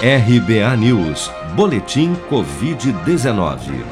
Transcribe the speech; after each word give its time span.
RBA 0.00 0.76
News, 0.76 1.28
Boletim 1.56 2.14
Covid-19. 2.30 3.84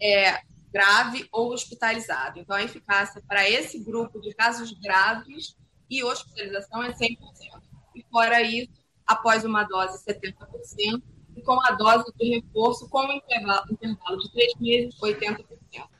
é, 0.00 0.38
grave 0.72 1.26
ou 1.32 1.52
hospitalizado. 1.52 2.38
Então, 2.38 2.54
a 2.54 2.62
eficácia 2.62 3.20
para 3.26 3.50
esse 3.50 3.80
grupo 3.80 4.20
de 4.20 4.32
casos 4.32 4.70
graves 4.80 5.56
e 5.90 6.04
hospitalização 6.04 6.84
é 6.84 6.92
100%. 6.92 7.16
E 7.96 8.06
fora 8.08 8.40
isso, 8.42 8.80
após 9.04 9.44
uma 9.44 9.64
dose 9.64 10.04
70%, 10.04 11.02
e 11.40 11.42
com 11.42 11.58
a 11.66 11.72
dose 11.72 12.12
de 12.18 12.36
reforço 12.36 12.88
com 12.88 13.00
um 13.00 13.12
intervalo, 13.12 13.64
intervalo 13.70 14.18
de 14.18 14.30
três 14.30 14.52
meses, 14.60 14.94
80%. 15.02 15.38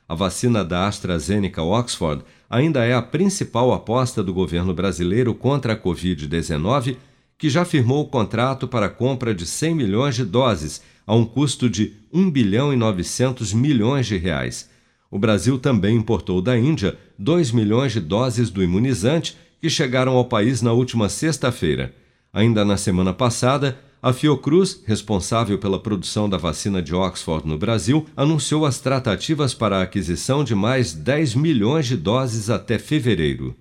A 0.07 0.15
vacina 0.15 0.63
da 0.63 0.87
AstraZeneca 0.87 1.63
Oxford 1.63 2.23
ainda 2.49 2.85
é 2.85 2.93
a 2.93 3.01
principal 3.01 3.73
aposta 3.73 4.21
do 4.21 4.33
governo 4.33 4.73
brasileiro 4.73 5.33
contra 5.33 5.73
a 5.73 5.77
Covid-19, 5.77 6.97
que 7.37 7.49
já 7.49 7.65
firmou 7.65 8.03
o 8.03 8.07
contrato 8.07 8.67
para 8.67 8.87
a 8.87 8.89
compra 8.89 9.33
de 9.33 9.45
100 9.45 9.73
milhões 9.73 10.15
de 10.15 10.25
doses, 10.25 10.83
a 11.07 11.15
um 11.15 11.25
custo 11.25 11.69
de 11.69 11.95
1 12.13 12.29
bilhão 12.29 12.73
e 12.73 12.75
900 12.75 13.53
milhões 13.53 14.05
de 14.05 14.17
reais. 14.17 14.69
O 15.09 15.17
Brasil 15.17 15.57
também 15.57 15.95
importou 15.95 16.41
da 16.41 16.57
Índia 16.57 16.97
2 17.17 17.51
milhões 17.51 17.93
de 17.93 17.99
doses 17.99 18.49
do 18.49 18.61
imunizante 18.61 19.37
que 19.59 19.69
chegaram 19.69 20.13
ao 20.13 20.25
país 20.25 20.61
na 20.61 20.73
última 20.73 21.09
sexta-feira. 21.09 21.93
Ainda 22.33 22.63
na 22.63 22.77
semana 22.77 23.13
passada, 23.13 23.77
a 24.01 24.11
Fiocruz, 24.11 24.81
responsável 24.85 25.59
pela 25.59 25.79
produção 25.79 26.27
da 26.27 26.37
vacina 26.37 26.81
de 26.81 26.95
Oxford 26.95 27.47
no 27.47 27.57
Brasil, 27.57 28.05
anunciou 28.17 28.65
as 28.65 28.79
tratativas 28.79 29.53
para 29.53 29.77
a 29.77 29.83
aquisição 29.83 30.43
de 30.43 30.55
mais 30.55 30.93
10 30.93 31.35
milhões 31.35 31.85
de 31.85 31.95
doses 31.95 32.49
até 32.49 32.79
fevereiro. 32.79 33.55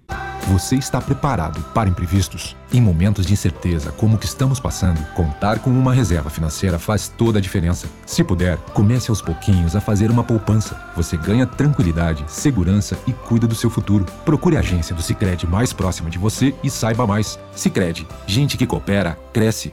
Você 0.48 0.74
está 0.74 1.00
preparado 1.00 1.62
para 1.72 1.88
imprevistos? 1.88 2.56
Em 2.72 2.80
momentos 2.80 3.24
de 3.24 3.32
incerteza 3.32 3.92
como 3.92 4.16
o 4.16 4.18
que 4.18 4.26
estamos 4.26 4.58
passando, 4.58 4.98
contar 5.14 5.60
com 5.60 5.70
uma 5.70 5.92
reserva 5.92 6.28
financeira 6.28 6.76
faz 6.78 7.06
toda 7.06 7.38
a 7.38 7.42
diferença. 7.42 7.86
Se 8.04 8.24
puder, 8.24 8.56
comece 8.74 9.10
aos 9.10 9.22
pouquinhos 9.22 9.76
a 9.76 9.80
fazer 9.80 10.10
uma 10.10 10.24
poupança. 10.24 10.80
Você 10.96 11.16
ganha 11.16 11.46
tranquilidade, 11.46 12.24
segurança 12.26 12.98
e 13.06 13.12
cuida 13.12 13.46
do 13.46 13.54
seu 13.54 13.70
futuro. 13.70 14.06
Procure 14.24 14.56
a 14.56 14.60
agência 14.60 14.94
do 14.96 15.02
Sicredi 15.02 15.46
mais 15.46 15.72
próxima 15.72 16.10
de 16.10 16.18
você 16.18 16.52
e 16.64 16.70
saiba 16.70 17.06
mais. 17.06 17.38
Sicredi, 17.54 18.06
gente 18.26 18.56
que 18.56 18.66
coopera 18.66 19.16
cresce. 19.32 19.72